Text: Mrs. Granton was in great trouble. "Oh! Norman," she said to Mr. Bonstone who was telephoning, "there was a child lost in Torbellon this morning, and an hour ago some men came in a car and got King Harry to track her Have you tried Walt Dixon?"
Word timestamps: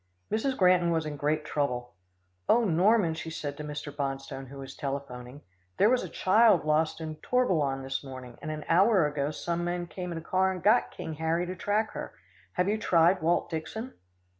Mrs. 0.31 0.57
Granton 0.57 0.89
was 0.89 1.05
in 1.05 1.15
great 1.15 1.45
trouble. 1.45 1.93
"Oh! 2.49 2.65
Norman," 2.65 3.13
she 3.13 3.29
said 3.29 3.55
to 3.57 3.63
Mr. 3.63 3.95
Bonstone 3.95 4.47
who 4.47 4.57
was 4.57 4.73
telephoning, 4.75 5.41
"there 5.77 5.91
was 5.91 6.01
a 6.01 6.09
child 6.09 6.65
lost 6.65 6.99
in 6.99 7.17
Torbellon 7.17 7.83
this 7.83 8.03
morning, 8.03 8.35
and 8.41 8.49
an 8.49 8.65
hour 8.67 9.05
ago 9.05 9.29
some 9.29 9.63
men 9.63 9.85
came 9.85 10.11
in 10.11 10.17
a 10.17 10.21
car 10.21 10.51
and 10.51 10.63
got 10.63 10.89
King 10.89 11.13
Harry 11.13 11.45
to 11.45 11.55
track 11.55 11.91
her 11.91 12.15
Have 12.53 12.67
you 12.67 12.79
tried 12.79 13.21
Walt 13.21 13.51
Dixon?" 13.51 13.93